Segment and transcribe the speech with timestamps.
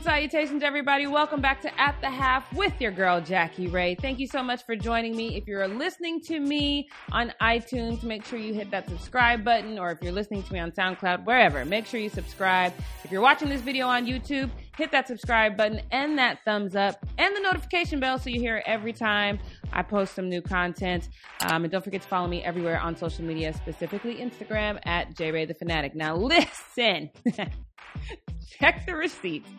[0.00, 1.06] and salutations, everybody.
[1.06, 3.94] Welcome back to At the Half with your girl, Jackie Ray.
[3.94, 5.36] Thank you so much for joining me.
[5.36, 9.90] If you're listening to me on iTunes, make sure you hit that subscribe button, or
[9.90, 12.72] if you're listening to me on SoundCloud, wherever, make sure you subscribe.
[13.04, 17.04] If you're watching this video on YouTube, hit that subscribe button and that thumbs up
[17.18, 19.38] and the notification bell so you hear every time
[19.70, 21.10] I post some new content.
[21.40, 25.94] Um, and don't forget to follow me everywhere on social media, specifically Instagram at JRayTheFanatic.
[25.94, 27.10] Now, listen,
[28.58, 29.50] check the receipts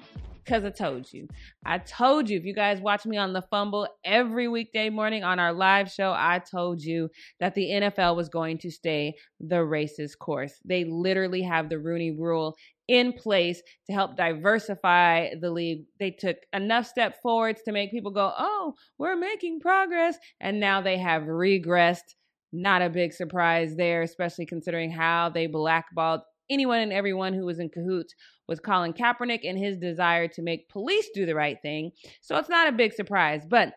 [0.44, 1.28] because I told you.
[1.66, 2.38] I told you.
[2.38, 6.12] If you guys watch me on the fumble every weekday morning on our live show,
[6.12, 7.10] I told you
[7.40, 10.60] that the NFL was going to stay the racist course.
[10.66, 12.56] They literally have the Rooney rule
[12.88, 15.86] in place to help diversify the league.
[16.00, 20.18] They took enough step forwards to make people go, oh, we're making progress.
[20.40, 22.16] And now they have regressed.
[22.54, 26.22] Not a big surprise there, especially considering how they blackballed
[26.52, 28.14] anyone and everyone who was in cahoots
[28.48, 31.92] with Colin Kaepernick and his desire to make police do the right thing.
[32.22, 33.46] So it's not a big surprise.
[33.50, 33.74] But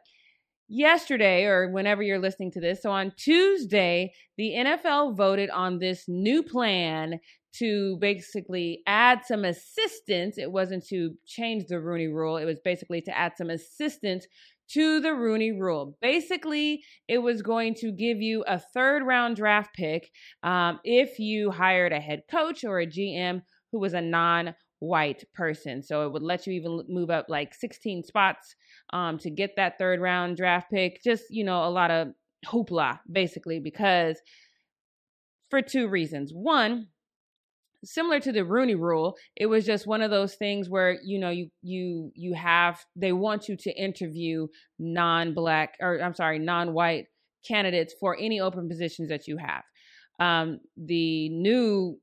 [0.69, 6.05] yesterday, or whenever you're listening to this, so on Tuesday, the NFL voted on this
[6.09, 7.21] new plan
[7.55, 10.39] to basically add some assistance.
[10.39, 14.27] It wasn't to change the Rooney rule, it was basically to add some assistance
[14.73, 15.97] to the Rooney rule.
[16.01, 20.11] Basically, it was going to give you a third round draft pick
[20.43, 23.43] um, if you hired a head coach or a GM
[23.73, 25.83] who was a non white person.
[25.83, 28.55] So it would let you even move up like 16 spots
[28.93, 31.03] um, to get that third round draft pick.
[31.03, 32.09] Just, you know, a lot of
[32.47, 34.21] hoopla, basically, because
[35.51, 36.33] for two reasons.
[36.33, 36.89] One,
[37.85, 41.31] similar to the Rooney rule, it was just one of those things where you know
[41.31, 47.07] you you you have they want you to interview non-black or I'm sorry, non-white
[47.47, 49.63] candidates for any open positions that you have.
[50.19, 51.99] Um, the new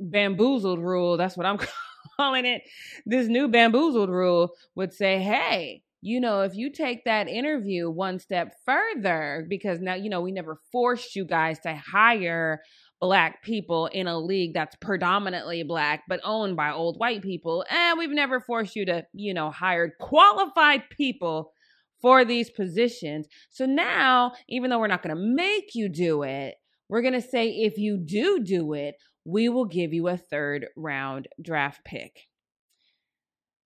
[0.00, 1.58] bamboozled rule, that's what I'm
[2.16, 2.62] calling it.
[3.06, 8.18] This new bamboozled rule would say, hey, you know, if you take that interview one
[8.18, 12.62] step further, because now, you know, we never forced you guys to hire
[13.00, 17.98] black people in a league that's predominantly black but owned by old white people and
[17.98, 21.52] we've never forced you to you know hire qualified people
[22.00, 26.54] for these positions so now even though we're not going to make you do it
[26.88, 30.66] we're going to say if you do do it we will give you a third
[30.76, 32.28] round draft pick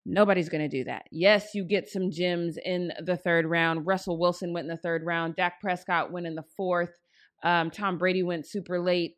[0.05, 1.05] Nobody's going to do that.
[1.13, 3.87] Yes, you get some gems in the third round.
[3.87, 5.37] Russell Wilson went in the third round.
[5.37, 6.99] Dak Prescott went in the fourth.
[7.43, 9.17] Um, Tom Brady went super late.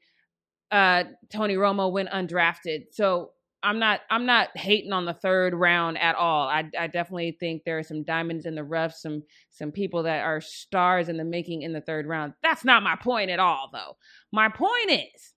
[0.71, 2.87] Uh, Tony Romo went undrafted.
[2.93, 3.31] So
[3.65, 6.47] I'm not I'm not hating on the third round at all.
[6.47, 10.23] I, I definitely think there are some diamonds in the rough, some some people that
[10.23, 12.35] are stars in the making in the third round.
[12.43, 13.97] That's not my point at all, though.
[14.33, 15.33] My point is,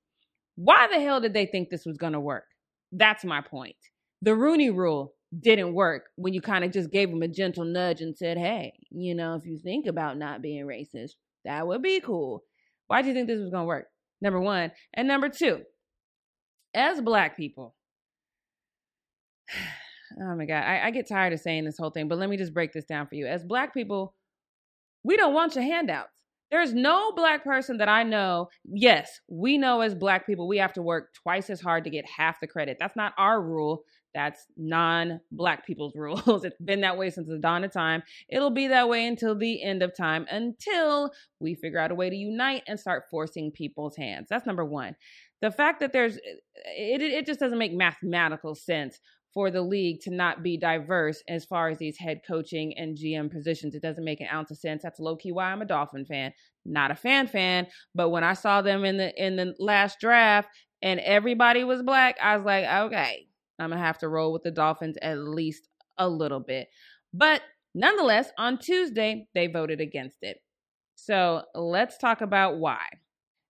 [0.56, 2.44] why the hell did they think this was to work?
[2.92, 3.78] That's my point.
[4.22, 8.02] The Rooney Rule didn't work when you kind of just gave them a gentle nudge
[8.02, 11.12] and said, "Hey, you know, if you think about not being racist,
[11.46, 12.44] that would be cool."
[12.88, 13.88] Why do you think this was going to work?
[14.22, 14.72] Number one.
[14.94, 15.62] And number two,
[16.74, 17.76] as black people,
[20.22, 22.38] oh my God, I, I, get tired of saying this whole thing, but let me
[22.38, 23.28] just break this down for you.
[23.28, 24.16] As black people,
[25.04, 26.17] we don't want your handouts.
[26.50, 28.50] There's no black person that I know.
[28.66, 32.06] Yes, we know as black people, we have to work twice as hard to get
[32.06, 32.78] half the credit.
[32.80, 33.84] That's not our rule.
[34.14, 36.44] That's non black people's rules.
[36.44, 38.02] It's been that way since the dawn of time.
[38.30, 42.10] It'll be that way until the end of time, until we figure out a way
[42.10, 44.28] to unite and start forcing people's hands.
[44.30, 44.96] That's number one.
[45.42, 49.00] The fact that there's, it, it just doesn't make mathematical sense
[49.34, 53.32] for the league to not be diverse as far as these head coaching and GM
[53.32, 53.76] positions.
[53.76, 54.82] It doesn't make an ounce of sense.
[54.84, 56.34] That's low key why I'm a Dolphin fan,
[56.66, 57.68] not a fan fan.
[57.94, 60.50] But when I saw them in the in the last draft
[60.82, 63.28] and everybody was black, I was like, okay,
[63.60, 65.68] I'm to have to roll with the Dolphins at least
[65.98, 66.68] a little bit.
[67.14, 67.42] But
[67.74, 70.38] nonetheless, on Tuesday, they voted against it.
[70.96, 72.86] So let's talk about why.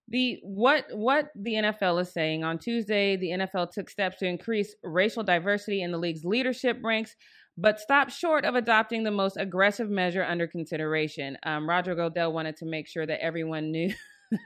[0.09, 4.73] The what what the NFL is saying on Tuesday, the NFL took steps to increase
[4.83, 7.15] racial diversity in the league's leadership ranks,
[7.57, 11.37] but stopped short of adopting the most aggressive measure under consideration.
[11.43, 13.93] Um, Roger Goodell wanted to make sure that everyone knew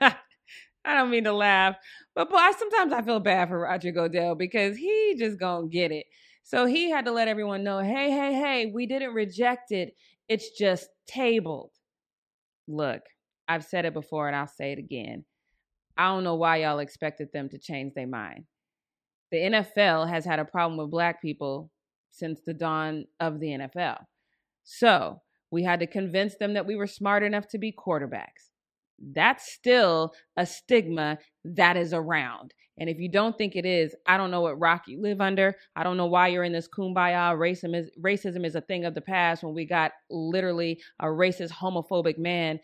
[0.00, 1.76] I don't mean to laugh,
[2.14, 6.06] but boy, sometimes I feel bad for Roger Goodell because he just gonna get it.
[6.44, 9.94] So he had to let everyone know, hey, hey, hey, we didn't reject it.
[10.28, 11.70] It's just tabled.
[12.66, 13.02] Look,
[13.46, 15.24] I've said it before and I'll say it again.
[15.96, 18.44] I don't know why y'all expected them to change their mind.
[19.30, 21.70] The NFL has had a problem with black people
[22.10, 23.98] since the dawn of the NFL.
[24.64, 28.50] So we had to convince them that we were smart enough to be quarterbacks.
[29.14, 32.54] that's still a stigma that is around.
[32.78, 35.56] And if you don't think it is, I don't know what rock you live under.
[35.76, 37.36] I don't know why you're in this kumbaya.
[37.36, 41.50] Racism is, racism is a thing of the past when we got literally a racist,
[41.50, 42.60] homophobic man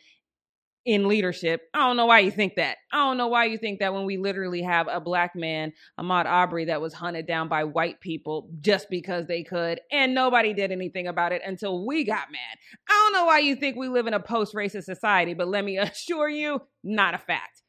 [0.88, 1.68] in leadership.
[1.74, 2.78] I don't know why you think that.
[2.90, 6.24] I don't know why you think that when we literally have a black man, Ahmaud
[6.24, 10.72] Aubrey, that was hunted down by white people just because they could, and nobody did
[10.72, 12.58] anything about it until we got mad.
[12.88, 15.62] I don't know why you think we live in a post racist society, but let
[15.62, 17.60] me assure you, not a fact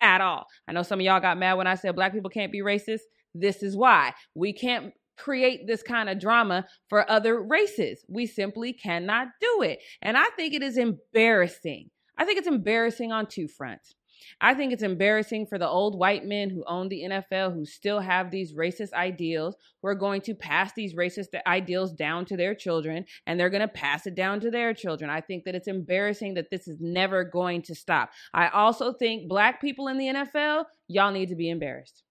[0.00, 0.46] at all.
[0.68, 3.00] I know some of y'all got mad when I said black people can't be racist.
[3.34, 4.12] This is why.
[4.36, 8.04] We can't create this kind of drama for other races.
[8.08, 9.80] We simply cannot do it.
[10.02, 13.94] And I think it is embarrassing I think it's embarrassing on two fronts.
[14.40, 18.00] I think it's embarrassing for the old white men who own the NFL who still
[18.00, 22.54] have these racist ideals, who are going to pass these racist ideals down to their
[22.54, 25.10] children and they're going to pass it down to their children.
[25.10, 28.10] I think that it's embarrassing that this is never going to stop.
[28.32, 32.02] I also think black people in the NFL, y'all need to be embarrassed.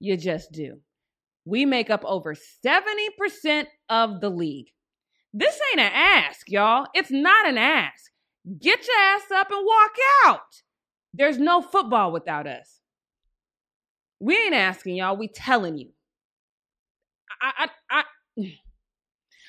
[0.00, 0.80] You just do.
[1.44, 4.68] We make up over 70% of the league.
[5.32, 6.86] This ain't an ask, y'all.
[6.94, 8.10] It's not an ask.
[8.60, 9.92] Get your ass up and walk
[10.26, 10.62] out.
[11.14, 12.80] There's no football without us.
[14.20, 15.90] We ain't asking y'all, we telling you.
[17.40, 18.04] I I
[18.38, 18.42] I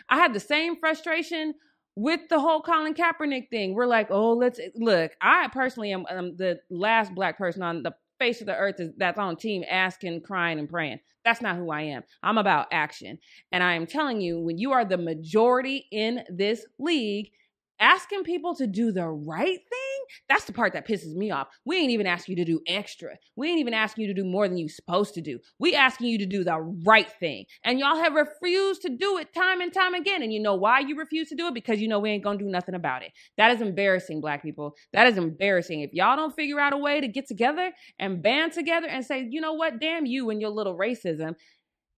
[0.09, 1.55] I had the same frustration
[1.95, 3.73] with the whole Colin Kaepernick thing.
[3.73, 5.11] We're like, oh, let's look.
[5.21, 9.17] I personally am um, the last black person on the face of the earth that's
[9.17, 10.99] on team asking, crying, and praying.
[11.23, 12.03] That's not who I am.
[12.21, 13.17] I'm about action.
[13.51, 17.31] And I am telling you, when you are the majority in this league,
[17.79, 21.47] asking people to do the right thing, that's the part that pisses me off.
[21.65, 23.17] We ain't even asking you to do extra.
[23.35, 25.39] We ain't even asking you to do more than you supposed to do.
[25.59, 27.45] We asking you to do the right thing.
[27.63, 30.21] And y'all have refused to do it time and time again.
[30.21, 31.53] And you know why you refuse to do it?
[31.53, 33.11] Because you know we ain't gonna do nothing about it.
[33.37, 34.75] That is embarrassing, black people.
[34.93, 35.81] That is embarrassing.
[35.81, 39.27] If y'all don't figure out a way to get together and band together and say,
[39.29, 41.35] you know what, damn you and your little racism,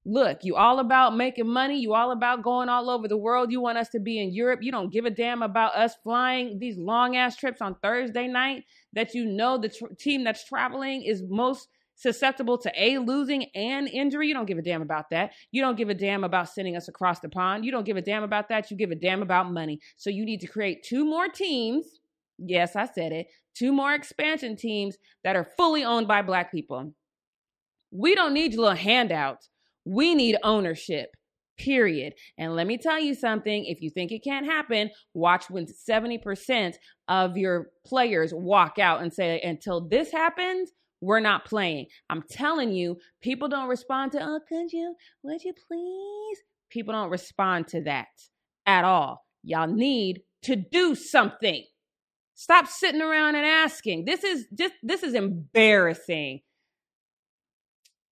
[0.08, 1.80] look, you all about making money.
[1.80, 3.52] You all about going all over the world.
[3.52, 4.62] You want us to be in Europe.
[4.64, 8.64] You don't give a damn about us flying these long ass trips on Thursday night
[8.94, 13.90] that you know the tr- team that's traveling is most susceptible to a losing and
[13.90, 14.30] injury.
[14.30, 15.34] You don't give a damn about that.
[15.52, 17.66] You don't give a damn about sending us across the pond.
[17.66, 18.72] You don't give a damn about that.
[18.72, 19.82] You give a damn about money.
[19.98, 22.00] So you need to create two more teams.
[22.38, 23.28] Yes, I said it.
[23.56, 24.96] Two more expansion teams
[25.26, 26.94] that are fully owned by black people.
[27.92, 29.50] We don't need your little handouts
[29.88, 31.10] we need ownership,
[31.58, 32.14] period.
[32.38, 36.74] And let me tell you something if you think it can't happen, watch when 70%
[37.08, 41.86] of your players walk out and say, until this happens, we're not playing.
[42.10, 46.38] I'm telling you, people don't respond to, oh, could you, would you please?
[46.70, 48.08] People don't respond to that
[48.66, 49.24] at all.
[49.44, 51.64] Y'all need to do something.
[52.36, 54.06] Stop sitting around and asking.
[54.06, 56.42] This is just, this is embarrassing.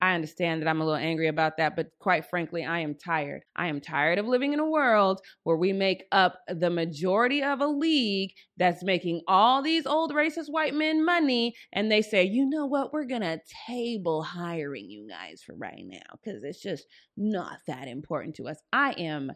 [0.04, 3.40] I understand that I'm a little angry about that, but quite frankly, I am tired.
[3.56, 7.62] I am tired of living in a world where we make up the majority of
[7.62, 12.44] a league that's making all these old racist white men money, and they say, you
[12.44, 16.84] know what, we're gonna table hiring you guys for right now because it's just
[17.16, 18.58] not that important to us.
[18.74, 19.32] I am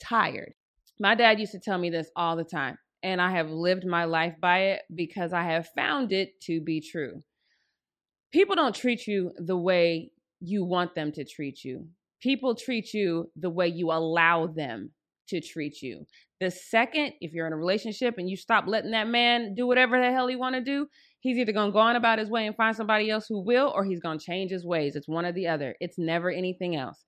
[0.00, 0.54] tired.
[0.98, 4.02] My dad used to tell me this all the time, and I have lived my
[4.02, 7.22] life by it because I have found it to be true
[8.32, 11.86] people don't treat you the way you want them to treat you.
[12.20, 14.90] People treat you the way you allow them
[15.28, 16.06] to treat you.
[16.40, 20.00] The second, if you're in a relationship and you stop letting that man do whatever
[20.00, 20.86] the hell he want to do,
[21.20, 23.72] he's either going to go on about his way and find somebody else who will
[23.74, 24.94] or he's going to change his ways.
[24.94, 25.74] It's one or the other.
[25.80, 27.04] It's never anything else.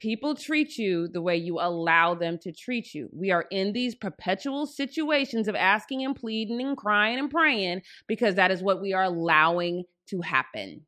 [0.00, 3.10] People treat you the way you allow them to treat you.
[3.12, 8.36] We are in these perpetual situations of asking and pleading and crying and praying because
[8.36, 10.86] that is what we are allowing to happen.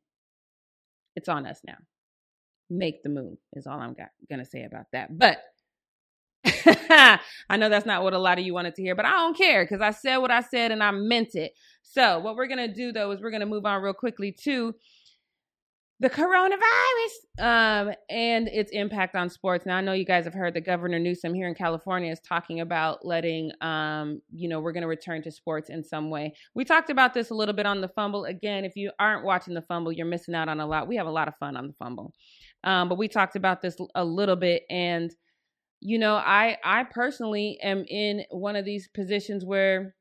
[1.15, 1.77] It's on us now.
[2.71, 3.95] Make the move is all I'm
[4.29, 5.15] going to say about that.
[5.15, 5.37] But
[7.49, 9.37] I know that's not what a lot of you wanted to hear, but I don't
[9.37, 11.53] care because I said what I said and I meant it.
[11.83, 14.35] So, what we're going to do though is we're going to move on real quickly
[14.43, 14.73] to
[15.99, 19.65] the coronavirus um, and its impact on sports.
[19.65, 22.59] Now, I know you guys have heard that Governor Newsom here in California is talking
[22.59, 26.33] about letting, um, you know, we're going to return to sports in some way.
[26.55, 28.25] We talked about this a little bit on the fumble.
[28.25, 30.87] Again, if you aren't watching the fumble, you're missing out on a lot.
[30.87, 32.13] We have a lot of fun on the fumble.
[32.63, 35.13] Um, but we talked about this a little bit and
[35.85, 39.93] you know i i personally am in one of these positions where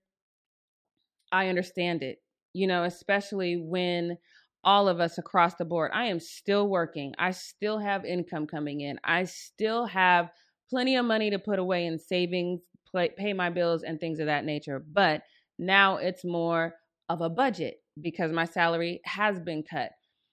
[1.33, 2.19] i understand it
[2.53, 4.17] you know especially when
[4.65, 5.91] all of us across the board.
[5.93, 7.15] I am still working.
[7.19, 8.99] I still have income coming in.
[9.05, 10.31] I still have
[10.71, 14.27] plenty of money to put away in savings, play, pay my bills, and things of
[14.27, 14.85] that nature.
[14.93, 15.23] But
[15.59, 16.75] now it's more
[17.09, 19.91] of a budget because my salary has been cut.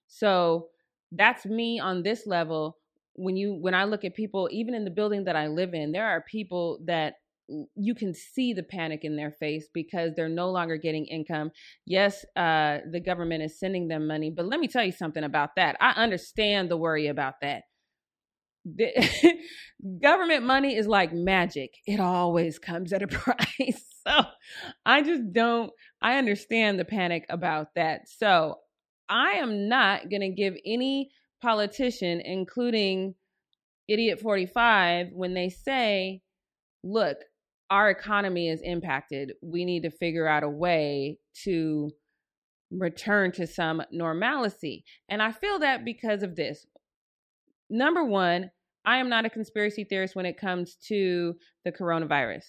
[0.07, 0.67] So
[1.11, 2.77] that's me on this level.
[3.15, 5.91] When you when I look at people, even in the building that I live in,
[5.91, 7.15] there are people that
[7.75, 11.51] you can see the panic in their face because they're no longer getting income.
[11.85, 15.55] Yes, uh, the government is sending them money, but let me tell you something about
[15.55, 15.75] that.
[15.79, 17.63] I understand the worry about that.
[18.65, 18.91] The,
[20.01, 23.85] government money is like magic, it always comes at a price.
[24.07, 24.23] So
[24.85, 28.07] I just don't, I understand the panic about that.
[28.07, 28.55] So
[29.09, 33.15] I am not going to give any politician, including
[33.87, 36.21] Idiot 45, when they say,
[36.83, 37.17] look,
[37.69, 39.33] our economy is impacted.
[39.41, 41.91] We need to figure out a way to
[42.71, 44.83] return to some normalcy.
[45.07, 46.65] And I feel that because of this.
[47.69, 48.51] Number one,
[48.85, 51.35] I am not a conspiracy theorist when it comes to
[51.65, 52.45] the coronavirus.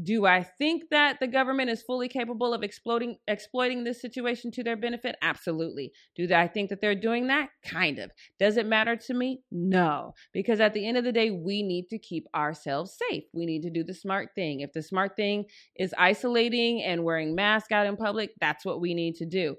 [0.00, 4.62] Do I think that the government is fully capable of exploiting exploiting this situation to
[4.62, 5.16] their benefit?
[5.20, 5.92] Absolutely.
[6.14, 7.48] Do I think that they're doing that?
[7.64, 8.12] Kind of.
[8.38, 9.42] Does it matter to me?
[9.50, 10.14] No.
[10.32, 13.24] Because at the end of the day, we need to keep ourselves safe.
[13.32, 14.60] We need to do the smart thing.
[14.60, 18.94] If the smart thing is isolating and wearing masks out in public, that's what we
[18.94, 19.56] need to do.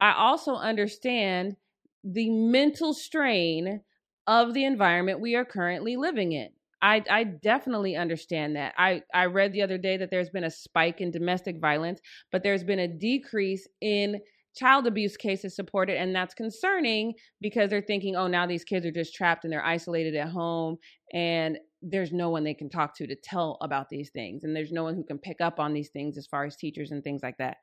[0.00, 1.56] I also understand
[2.04, 3.80] the mental strain
[4.28, 6.50] of the environment we are currently living in.
[6.80, 8.74] I, I definitely understand that.
[8.78, 12.42] I, I read the other day that there's been a spike in domestic violence, but
[12.42, 14.20] there's been a decrease in
[14.56, 15.96] child abuse cases supported.
[15.96, 19.64] And that's concerning because they're thinking, oh, now these kids are just trapped and they're
[19.64, 20.76] isolated at home
[21.12, 24.42] and there's no one they can talk to to tell about these things.
[24.44, 26.90] And there's no one who can pick up on these things as far as teachers
[26.90, 27.58] and things like that.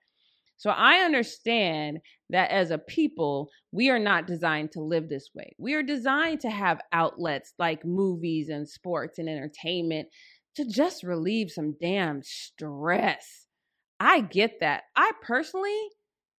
[0.58, 5.54] So I understand that as a people, we are not designed to live this way.
[5.58, 10.08] We are designed to have outlets like movies and sports and entertainment
[10.56, 13.48] to just relieve some damn stress.
[14.00, 14.84] I get that.
[14.96, 15.90] I personally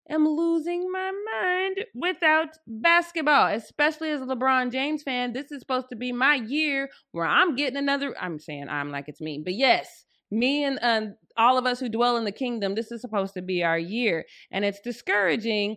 [0.09, 5.33] am losing my mind without basketball, especially as a LeBron James fan.
[5.33, 8.15] This is supposed to be my year where I'm getting another.
[8.21, 11.89] I'm saying I'm like it's me, but yes, me and uh, all of us who
[11.89, 14.25] dwell in the kingdom, this is supposed to be our year.
[14.51, 15.77] And it's discouraging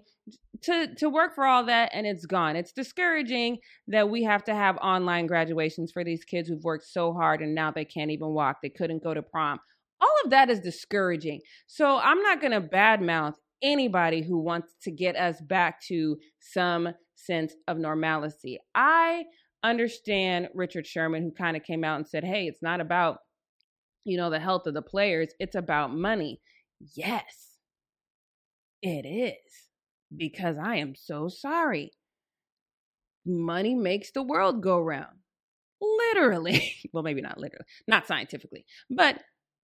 [0.62, 2.56] to to work for all that and it's gone.
[2.56, 7.14] It's discouraging that we have to have online graduations for these kids who've worked so
[7.14, 8.58] hard and now they can't even walk.
[8.62, 9.60] They couldn't go to prom.
[10.02, 11.42] All of that is discouraging.
[11.68, 16.90] So I'm not going to badmouth anybody who wants to get us back to some
[17.16, 18.60] sense of normalcy.
[18.74, 19.26] I
[19.64, 23.20] understand Richard Sherman who kind of came out and said, "Hey, it's not about
[24.10, 26.42] you know, the health of the players, it's about money.
[26.96, 27.58] Yes,
[28.82, 29.36] it is.
[30.16, 31.92] Because I am so sorry.
[33.26, 35.18] Money makes the world go round.
[35.82, 36.74] Literally.
[36.94, 39.22] well, maybe not literally, not scientifically, but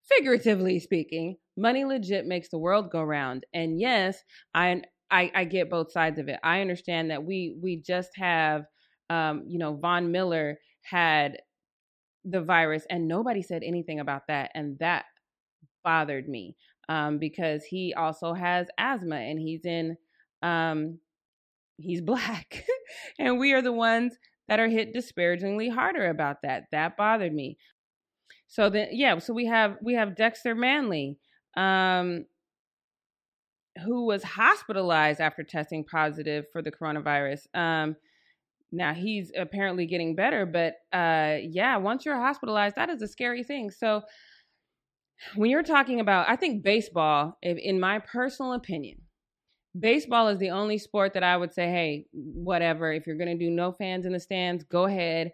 [0.08, 3.46] figuratively speaking, money legit makes the world go round.
[3.54, 4.22] And yes,
[4.54, 6.40] I I, I get both sides of it.
[6.44, 8.66] I understand that we we just have
[9.10, 11.38] um, you know, Von Miller had
[12.26, 15.06] the virus and nobody said anything about that and that
[15.84, 16.56] bothered me
[16.90, 19.96] um, because he also has asthma and he's in
[20.42, 21.00] um,
[21.78, 22.66] he's black
[23.20, 24.18] and we are the ones
[24.48, 26.66] that are hit disparagingly harder about that.
[26.72, 27.58] That bothered me.
[28.48, 31.18] So then yeah so we have we have dexter manley
[31.58, 32.26] um,
[33.84, 37.96] who was hospitalized after testing positive for the coronavirus um,
[38.76, 43.44] now he's apparently getting better, but uh, yeah, once you're hospitalized, that is a scary
[43.44, 43.72] thing.
[43.72, 44.02] So
[45.36, 48.98] when you're talking about, I think baseball, in my personal opinion,
[49.78, 52.92] baseball is the only sport that I would say, hey, whatever.
[52.92, 55.32] If you're going to do no fans in the stands, go ahead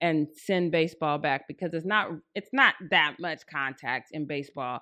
[0.00, 4.80] and send baseball back because it's not it's not that much contact in baseball.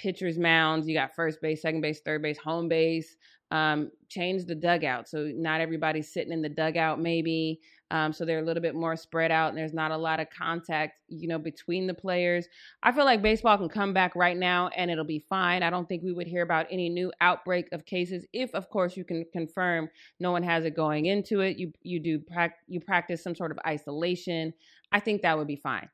[0.00, 3.16] Pitchers mounds, you got first base, second base, third base, home base
[3.50, 5.08] um, change the dugout.
[5.08, 7.60] So not everybody's sitting in the dugout, maybe.
[7.90, 10.30] Um, so they're a little bit more spread out and there's not a lot of
[10.30, 12.46] contact, you know, between the players.
[12.84, 15.64] I feel like baseball can come back right now and it'll be fine.
[15.64, 18.96] I don't think we would hear about any new outbreak of cases if, of course,
[18.96, 19.88] you can confirm
[20.20, 21.56] no one has it going into it.
[21.56, 24.52] You you do pra- you practice some sort of isolation.
[24.92, 25.88] I think that would be fine.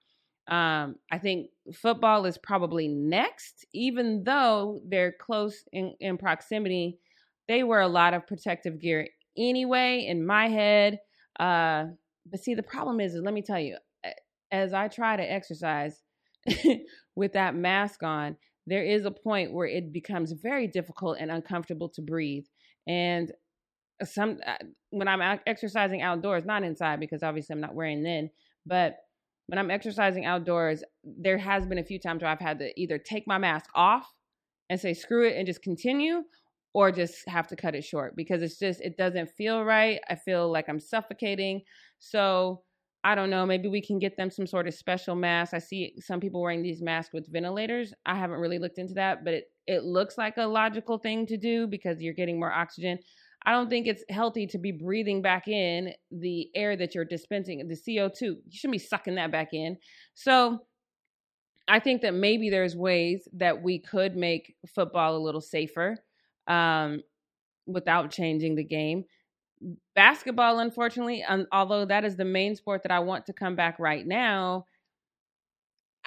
[0.49, 6.99] Um, I think football is probably next, even though they're close in, in proximity
[7.49, 10.99] they wear a lot of protective gear anyway in my head
[11.41, 11.85] uh
[12.31, 13.77] but see the problem is, is let me tell you
[14.51, 16.03] as i try to exercise
[17.17, 18.37] with that mask on
[18.67, 22.45] there is a point where it becomes very difficult and uncomfortable to breathe
[22.87, 23.33] and
[24.03, 24.55] some uh,
[24.91, 28.31] when i'm exercising outdoors not inside because obviously i'm not wearing then
[28.65, 28.97] but
[29.47, 32.99] when i'm exercising outdoors there has been a few times where i've had to either
[32.99, 34.13] take my mask off
[34.71, 36.23] and say screw it and just continue
[36.77, 39.99] or just have to cut it short because it's just it doesn't feel right.
[40.11, 41.63] I feel like I'm suffocating.
[42.01, 42.65] So
[43.03, 45.55] I don't know, maybe we can get them some sort of special mask.
[45.55, 47.95] I see some people wearing these masks with ventilators.
[48.05, 51.39] I haven't really looked into that, but it it looks like a logical thing to
[51.39, 52.99] do because you're getting more oxygen.
[53.45, 57.67] I don't think it's healthy to be breathing back in the air that you're dispensing,
[57.69, 58.21] the CO2.
[58.21, 59.77] You shouldn't be sucking that back in.
[60.15, 60.63] So
[61.69, 65.99] I think that maybe there's ways that we could make football a little safer
[66.47, 67.03] um,
[67.67, 69.05] without changing the game.
[69.95, 73.79] Basketball, unfortunately, um, although that is the main sport that I want to come back
[73.79, 74.67] right now,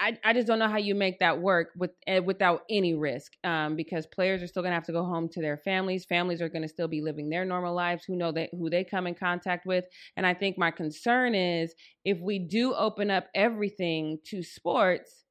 [0.00, 3.32] I, I just don't know how you make that work with uh, without any risk
[3.44, 6.06] um, because players are still going to have to go home to their families.
[6.06, 8.04] Families are going to still be living their normal lives.
[8.04, 9.84] Who know that who they come in contact with?
[10.16, 15.24] And I think my concern is if we do open up everything to sports,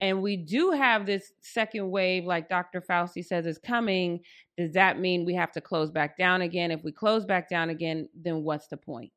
[0.00, 2.82] and we do have this second wave, like Dr.
[2.82, 4.20] Fauci says is coming.
[4.58, 6.70] Does that mean we have to close back down again?
[6.70, 9.10] If we close back down again, then what's the point?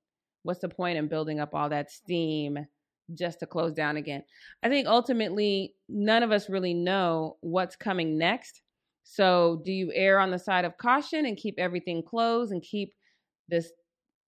[0.44, 2.66] What's the point in building up all that steam?
[3.14, 4.24] Just to close down again.
[4.64, 8.62] I think ultimately, none of us really know what's coming next.
[9.04, 12.94] So, do you err on the side of caution and keep everything closed and keep
[13.48, 13.72] this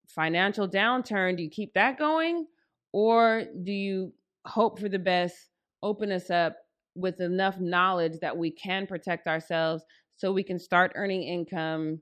[0.08, 1.38] financial downturn?
[1.38, 2.48] Do you keep that going?
[2.94, 4.14] Or do you
[4.46, 5.36] hope for the best,
[5.84, 6.58] open us up
[6.96, 9.84] with enough knowledge that we can protect ourselves
[10.16, 12.02] so we can start earning income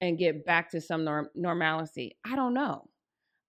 [0.00, 2.16] and get back to some norm- normalcy?
[2.24, 2.88] I don't know.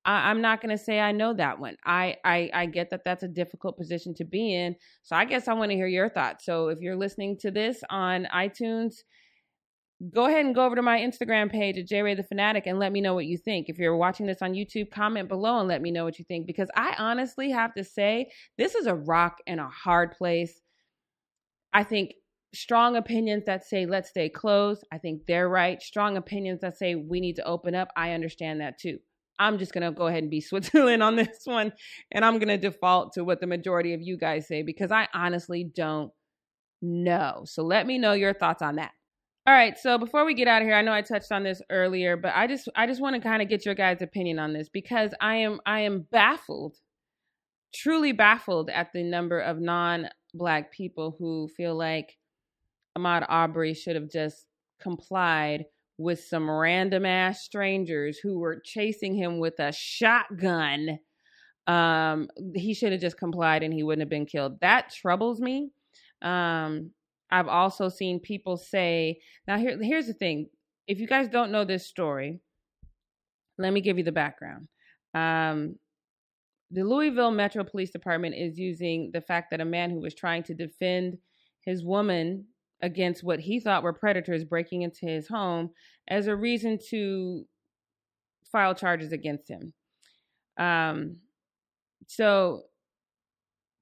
[0.05, 1.77] I, am not going to say I know that one.
[1.85, 4.75] I, I I get that that's a difficult position to be in.
[5.03, 6.45] So I guess I want to hear your thoughts.
[6.45, 8.95] So if you're listening to this on iTunes,
[10.11, 12.91] go ahead and go over to my Instagram page at JRay the Fanatic and let
[12.91, 13.69] me know what you think.
[13.69, 16.47] If you're watching this on YouTube, comment below and let me know what you think
[16.47, 20.59] because I honestly have to say this is a rock and a hard place.
[21.71, 22.13] I think
[22.53, 25.81] strong opinions that say let's stay closed, I think they're right.
[25.81, 28.99] Strong opinions that say we need to open up, I understand that too.
[29.39, 31.73] I'm just going to go ahead and be Switzerland on this one.
[32.11, 35.07] And I'm going to default to what the majority of you guys say because I
[35.13, 36.11] honestly don't
[36.81, 37.43] know.
[37.45, 38.91] So let me know your thoughts on that.
[39.45, 41.61] All right, so before we get out of here, I know I touched on this
[41.69, 44.53] earlier, but I just I just want to kind of get your guys' opinion on
[44.53, 46.77] this because I am I am baffled,
[47.75, 52.17] truly baffled at the number of non-black people who feel like
[52.97, 54.45] Ahmaud Aubrey should have just
[54.81, 55.65] complied
[56.03, 60.99] with some random ass strangers who were chasing him with a shotgun.
[61.65, 64.59] Um, he should have just complied and he wouldn't have been killed.
[64.59, 65.71] That troubles me.
[66.21, 66.91] Um,
[67.31, 70.49] I've also seen people say, now here, here's the thing.
[70.87, 72.41] If you guys don't know this story,
[73.57, 74.67] let me give you the background.
[75.13, 75.77] Um,
[76.69, 80.43] the Louisville Metro Police Department is using the fact that a man who was trying
[80.43, 81.17] to defend
[81.61, 82.45] his woman
[82.83, 85.71] against what he thought were predators breaking into his home
[86.07, 87.45] as a reason to
[88.51, 89.73] file charges against him.
[90.57, 91.17] Um,
[92.07, 92.63] so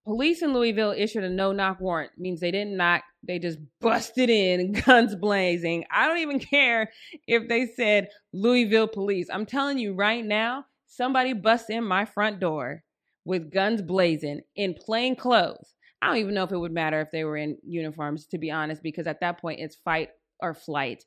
[0.06, 4.30] police in Louisville issued a no knock warrant, means they didn't knock, they just busted
[4.30, 5.84] in, guns blazing.
[5.92, 6.92] I don't even care
[7.28, 9.28] if they said Louisville police.
[9.34, 12.84] I'm telling you right now, somebody busts in my front door
[13.26, 17.12] with guns blazing in plain clothes I don't even know if it would matter if
[17.12, 20.10] they were in uniforms, to be honest, because at that point it's fight
[20.40, 21.04] or flight.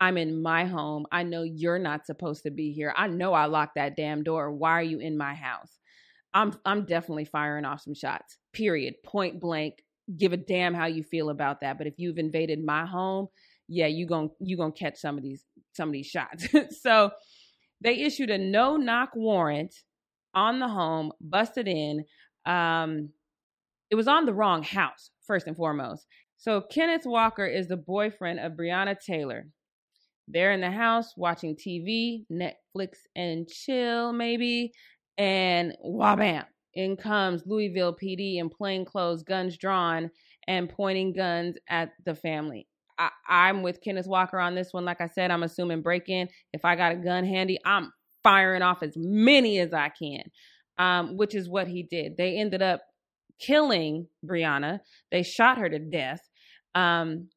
[0.00, 1.06] I'm in my home.
[1.12, 2.92] I know you're not supposed to be here.
[2.96, 4.50] I know I locked that damn door.
[4.50, 5.78] Why are you in my house?
[6.34, 8.38] I'm I'm definitely firing off some shots.
[8.52, 8.94] Period.
[9.04, 9.84] Point blank.
[10.18, 11.78] Give a damn how you feel about that.
[11.78, 13.28] But if you've invaded my home,
[13.68, 15.44] yeah, you going you going to catch some of these
[15.74, 16.48] some of these shots.
[16.82, 17.12] so
[17.80, 19.74] they issued a no knock warrant
[20.34, 22.04] on the home, busted in.
[22.44, 23.10] Um
[23.90, 26.06] it was on the wrong house, first and foremost.
[26.36, 29.46] So Kenneth Walker is the boyfriend of Breonna Taylor.
[30.28, 34.72] They're in the house watching TV, Netflix and chill, maybe.
[35.18, 36.44] And wabam,
[36.74, 40.10] in comes Louisville PD in plain clothes, guns drawn,
[40.48, 42.66] and pointing guns at the family.
[42.98, 44.84] I, am with Kenneth Walker on this one.
[44.84, 46.28] Like I said, I'm assuming break in.
[46.52, 47.92] If I got a gun handy, I'm
[48.22, 50.22] firing off as many as I can,
[50.78, 52.16] um, which is what he did.
[52.16, 52.82] They ended up
[53.38, 54.80] killing Breonna.
[55.10, 56.20] They shot her to death.
[56.74, 57.28] Um,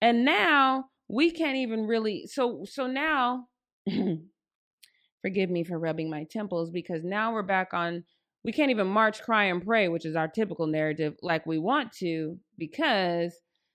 [0.00, 3.46] and now we can't even really so so now
[5.22, 8.04] forgive me for rubbing my temples because now we're back on
[8.44, 11.92] we can't even march cry and pray which is our typical narrative like we want
[11.92, 13.32] to because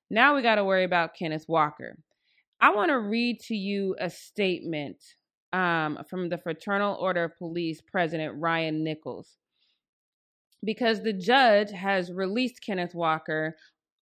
[0.10, 1.98] now we got to worry about kenneth walker
[2.62, 4.98] i want to read to you a statement
[5.52, 9.38] um, from the fraternal order of police president ryan nichols
[10.64, 13.56] because the judge has released Kenneth Walker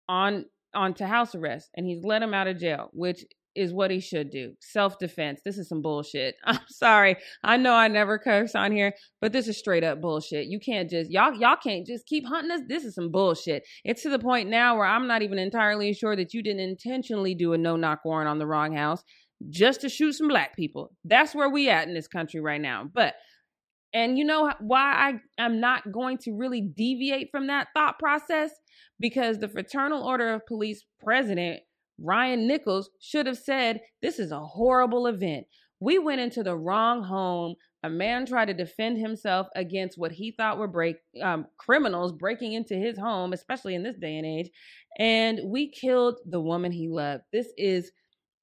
[0.09, 3.99] on onto house arrest and he's let him out of jail, which is what he
[3.99, 4.53] should do.
[4.61, 5.41] Self defense.
[5.45, 6.37] This is some bullshit.
[6.45, 7.17] I'm sorry.
[7.43, 10.47] I know I never curse on here, but this is straight up bullshit.
[10.47, 12.61] You can't just y'all y'all can't just keep hunting us.
[12.69, 13.65] This is some bullshit.
[13.85, 17.35] It's to the point now where I'm not even entirely sure that you didn't intentionally
[17.35, 19.03] do a no knock warrant on the wrong house
[19.51, 20.93] just to shoot some black people.
[21.05, 22.89] That's where we at in this country right now.
[22.93, 23.15] But
[23.95, 28.51] and you know why I am not going to really deviate from that thought process
[29.01, 31.61] because the Fraternal Order of Police president
[32.01, 35.47] Ryan Nichols should have said, This is a horrible event.
[35.81, 37.55] We went into the wrong home.
[37.85, 42.53] A man tried to defend himself against what he thought were break um, criminals breaking
[42.55, 44.51] into his home, especially in this day and age,
[44.99, 47.23] and we killed the woman he loved.
[47.33, 47.93] This is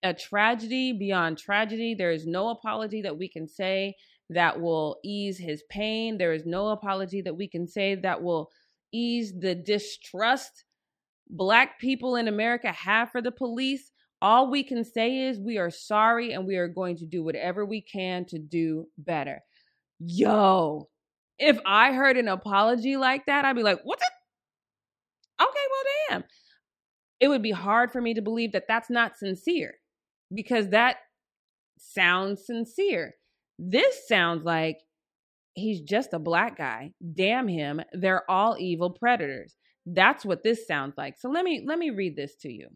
[0.03, 1.95] a tragedy beyond tragedy.
[1.95, 3.95] There is no apology that we can say
[4.29, 6.17] that will ease his pain.
[6.17, 8.49] There is no apology that we can say that will
[8.91, 10.65] ease the distrust
[11.29, 15.69] black people in America have for the police, all we can say is we are
[15.69, 19.41] sorry and we are going to do whatever we can to do better.
[19.99, 20.89] Yo,
[21.37, 25.43] if I heard an apology like that, I'd be like, what the?
[25.43, 26.23] Okay, well, damn.
[27.19, 29.75] It would be hard for me to believe that that's not sincere
[30.33, 30.97] because that
[31.77, 33.15] sounds sincere.
[33.57, 34.79] This sounds like
[35.53, 36.93] he's just a black guy.
[37.13, 37.81] Damn him.
[37.93, 39.55] They're all evil predators.
[39.85, 41.17] That's what this sounds like.
[41.17, 42.67] So let me let me read this to you.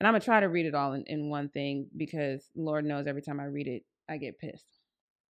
[0.00, 3.06] And I'm gonna try to read it all in, in one thing because Lord knows
[3.06, 4.78] every time I read it, I get pissed.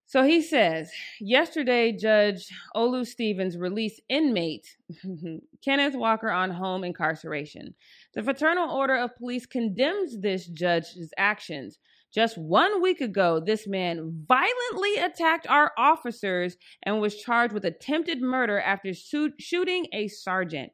[0.06, 4.76] So he says, yesterday, Judge Olu Stevens released inmate
[5.64, 7.74] Kenneth Walker on home incarceration.
[8.14, 11.78] The Fraternal Order of Police condemns this judge's actions,
[12.14, 18.22] just one week ago, this man violently attacked our officers and was charged with attempted
[18.22, 20.70] murder after shooting a sergeant.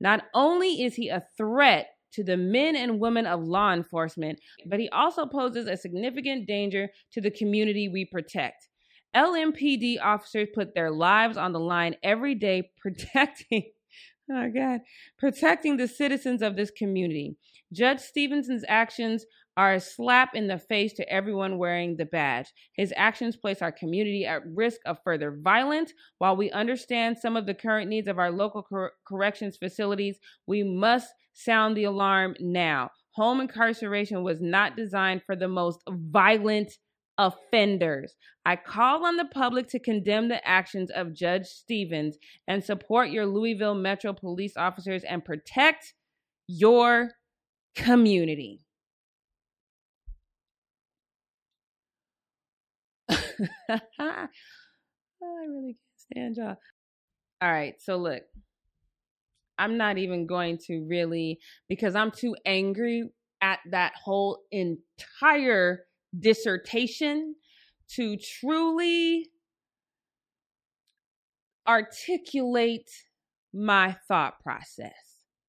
[0.00, 4.80] Not only is he a threat to the men and women of law enforcement, but
[4.80, 8.68] he also poses a significant danger to the community we protect.
[9.14, 13.64] LMPD officers put their lives on the line every day protecting
[14.30, 14.80] oh god
[15.18, 17.36] protecting the citizens of this community
[17.72, 19.24] judge stevenson's actions
[19.58, 22.46] are a slap in the face to everyone wearing the badge.
[22.74, 25.92] His actions place our community at risk of further violence.
[26.18, 30.16] While we understand some of the current needs of our local cor- corrections facilities,
[30.46, 32.90] we must sound the alarm now.
[33.16, 36.72] Home incarceration was not designed for the most violent
[37.18, 38.14] offenders.
[38.46, 42.16] I call on the public to condemn the actions of Judge Stevens
[42.46, 45.94] and support your Louisville Metro police officers and protect
[46.46, 47.10] your
[47.74, 48.60] community.
[55.20, 55.76] Oh, I really
[56.14, 56.56] can't stand y'all.
[57.42, 58.22] All right, so look,
[59.58, 65.80] I'm not even going to really because I'm too angry at that whole entire
[66.16, 67.34] dissertation
[67.96, 69.26] to truly
[71.66, 72.90] articulate
[73.52, 74.92] my thought process.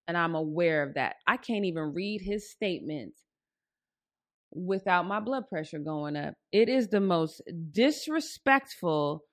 [0.08, 1.18] And I'm aware of that.
[1.28, 3.14] I can't even read his statement
[4.52, 6.34] without my blood pressure going up.
[6.52, 9.24] It is the most disrespectful,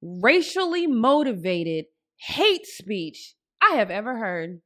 [0.00, 1.86] racially motivated
[2.18, 4.60] hate speech I have ever heard.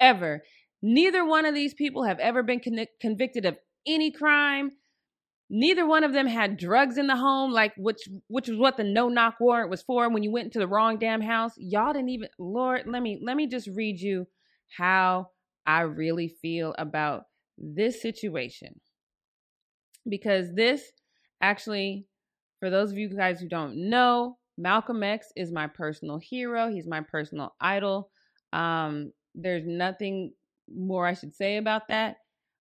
[0.00, 0.42] Ever.
[0.82, 3.56] Neither one of these people have ever been con- convicted of
[3.86, 4.72] any crime.
[5.48, 8.84] Neither one of them had drugs in the home, like which which was what the
[8.84, 11.52] no knock warrant was for when you went into the wrong damn house.
[11.58, 14.26] Y'all didn't even Lord, let me let me just read you
[14.76, 15.28] how
[15.66, 17.24] I really feel about
[17.62, 18.80] this situation
[20.08, 20.92] because this
[21.40, 22.06] actually,
[22.60, 26.70] for those of you guys who don't know, Malcolm X is my personal hero.
[26.70, 28.10] He's my personal idol.
[28.52, 30.32] Um, there's nothing
[30.74, 32.16] more I should say about that.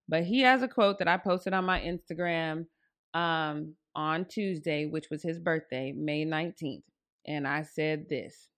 [0.07, 2.65] But he has a quote that I posted on my Instagram
[3.13, 6.83] um, on Tuesday, which was his birthday, May 19th.
[7.25, 8.49] And I said this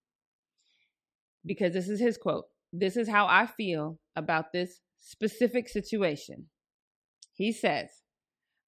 [1.45, 2.45] because this is his quote.
[2.71, 6.48] This is how I feel about this specific situation.
[7.34, 7.89] He says,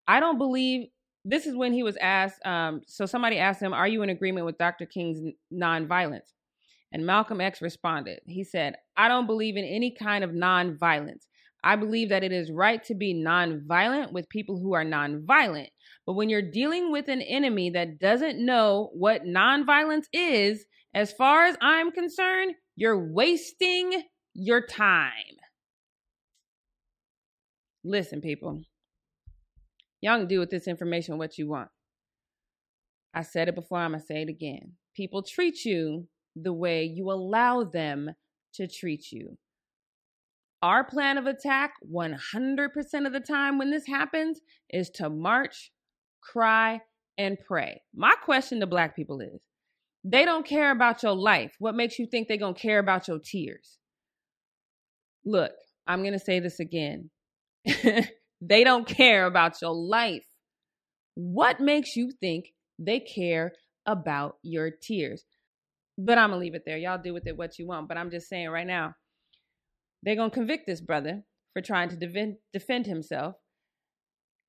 [0.08, 0.88] I don't believe
[1.24, 2.46] this is when he was asked.
[2.46, 4.86] Um, so somebody asked him, Are you in agreement with Dr.
[4.86, 6.32] King's nonviolence?
[6.92, 11.24] And Malcolm X responded, He said, I don't believe in any kind of nonviolence.
[11.64, 15.70] I believe that it is right to be nonviolent with people who are nonviolent.
[16.06, 21.46] But when you're dealing with an enemy that doesn't know what nonviolence is, as far
[21.46, 24.04] as I'm concerned, you're wasting
[24.36, 25.12] your time.
[27.88, 28.64] Listen, people,
[30.02, 31.70] y'all can do with this information what you want.
[33.14, 34.74] I said it before, I'm going to say it again.
[34.96, 38.10] People treat you the way you allow them
[38.56, 39.38] to treat you.
[40.64, 45.72] Our plan of attack, 100% of the time when this happens, is to march,
[46.24, 46.82] cry,
[47.20, 47.84] and pray.
[47.94, 49.44] My question to black people is
[50.04, 51.54] they don't care about your life.
[51.60, 53.78] What makes you think they're going to care about your tears?
[55.24, 55.52] Look,
[55.86, 57.12] I'm going to say this again.
[58.42, 60.26] they don't care about your life.
[61.16, 62.48] What makes you think
[62.78, 63.54] they care
[63.86, 65.24] about your tears?
[65.98, 66.78] But I'm going to leave it there.
[66.78, 67.88] Y'all do with it what you want.
[67.88, 68.96] But I'm just saying right now,
[70.04, 71.24] they're going to convict this brother
[71.54, 73.36] for trying to defend, defend himself.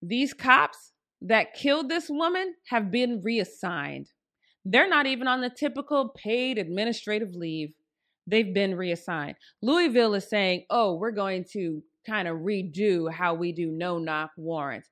[0.03, 4.09] These cops that killed this woman have been reassigned.
[4.65, 7.71] They're not even on the typical paid administrative leave.
[8.27, 9.37] They've been reassigned.
[9.63, 14.31] Louisville is saying, oh, we're going to kind of redo how we do no knock
[14.37, 14.89] warrants.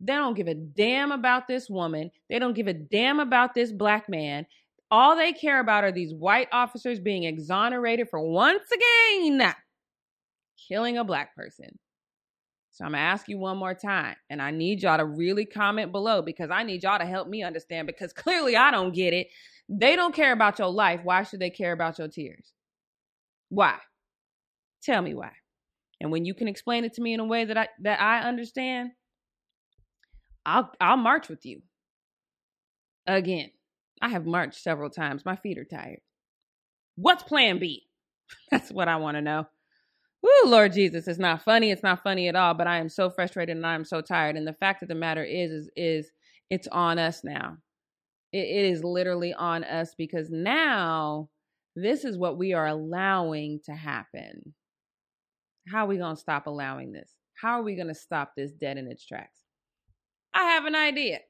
[0.00, 2.10] They don't give a damn about this woman.
[2.28, 4.46] They don't give a damn about this black man.
[4.90, 9.54] All they care about are these white officers being exonerated for once again
[10.68, 11.78] killing a black person.
[12.72, 15.92] So I'm gonna ask you one more time, and I need y'all to really comment
[15.92, 19.28] below because I need y'all to help me understand because clearly I don't get it.
[19.68, 21.00] They don't care about your life.
[21.02, 22.52] Why should they care about your tears?
[23.48, 23.78] Why?
[24.82, 25.32] Tell me why.
[26.00, 28.20] And when you can explain it to me in a way that I that I
[28.20, 28.90] understand,
[30.44, 31.62] I'll I'll march with you.
[33.06, 33.50] Again,
[34.02, 35.24] I have marched several times.
[35.24, 36.00] My feet are tired.
[36.96, 37.84] What's plan B?
[38.50, 39.46] That's what I want to know.
[40.22, 41.70] Woo, Lord Jesus, it's not funny.
[41.70, 42.54] It's not funny at all.
[42.54, 44.36] But I am so frustrated and I am so tired.
[44.36, 46.10] And the fact of the matter is, is, is
[46.50, 47.58] it's on us now.
[48.32, 51.28] It, it is literally on us because now
[51.76, 54.54] this is what we are allowing to happen.
[55.70, 57.10] How are we going to stop allowing this?
[57.34, 59.42] How are we going to stop this dead in its tracks?
[60.32, 61.20] I have an idea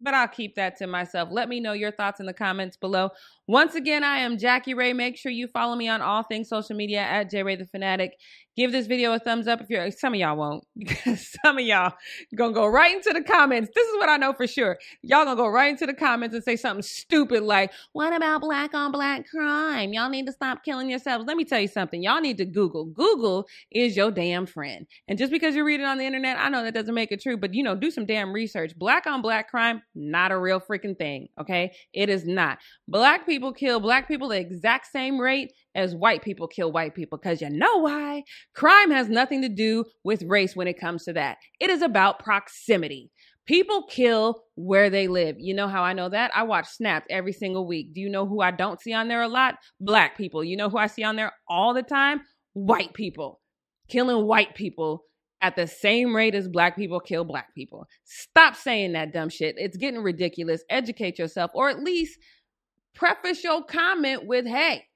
[0.00, 1.28] but I'll keep that to myself.
[1.32, 3.10] Let me know your thoughts in the comments below.
[3.46, 4.92] Once again, I am Jackie Ray.
[4.92, 8.12] Make sure you follow me on all things social media at J Ray the Fanatic.
[8.58, 11.64] Give this video a thumbs up if you're some of y'all won't because some of
[11.64, 11.92] y'all
[12.34, 13.70] gonna go right into the comments.
[13.72, 14.80] This is what I know for sure.
[15.02, 18.74] Y'all gonna go right into the comments and say something stupid like, "What about black
[18.74, 19.92] on black crime?
[19.92, 22.02] Y'all need to stop killing yourselves." Let me tell you something.
[22.02, 22.86] Y'all need to Google.
[22.86, 24.88] Google is your damn friend.
[25.06, 27.22] And just because you read it on the internet, I know that doesn't make it
[27.22, 28.76] true, but you know, do some damn research.
[28.76, 31.28] Black on black crime, not a real freaking thing.
[31.40, 32.58] Okay, it is not.
[32.88, 37.16] Black people kill black people the exact same rate as white people kill white people
[37.16, 38.24] because you know why?
[38.54, 41.38] Crime has nothing to do with race when it comes to that.
[41.60, 43.12] It is about proximity.
[43.46, 45.36] People kill where they live.
[45.38, 46.32] You know how I know that?
[46.34, 47.94] I watch Snapped every single week.
[47.94, 49.54] Do you know who I don't see on there a lot?
[49.80, 50.42] Black people.
[50.42, 52.22] You know who I see on there all the time?
[52.52, 53.40] White people.
[53.88, 55.04] Killing white people
[55.40, 57.86] at the same rate as black people kill black people.
[58.04, 59.54] Stop saying that dumb shit.
[59.56, 60.64] It's getting ridiculous.
[60.68, 62.18] Educate yourself or at least
[62.94, 64.87] preface your comment with, hey,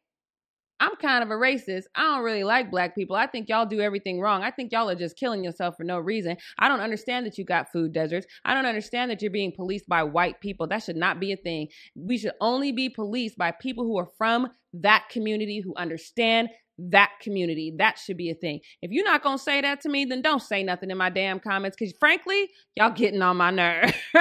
[0.83, 1.85] I'm kind of a racist.
[1.95, 3.15] I don't really like black people.
[3.15, 4.43] I think y'all do everything wrong.
[4.43, 6.37] I think y'all are just killing yourself for no reason.
[6.59, 8.27] I don't understand that you got food deserts.
[8.45, 10.67] I don't understand that you're being policed by white people.
[10.67, 11.69] That should not be a thing.
[11.95, 16.49] We should only be policed by people who are from that community, who understand
[16.91, 17.75] that community.
[17.79, 18.61] That should be a thing.
[18.81, 21.11] If you're not going to say that to me, then don't say nothing in my
[21.11, 23.93] damn comments because, frankly, y'all getting on my nerves.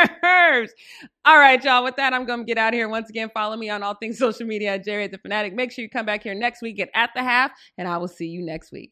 [1.26, 1.84] all right, y'all.
[1.84, 2.88] With that, I'm going to get out of here.
[2.88, 5.54] Once again, follow me on all things social media at JRay the Fanatic.
[5.54, 8.08] Make sure you come back here next week at At the Half, and I will
[8.08, 8.92] see you next week.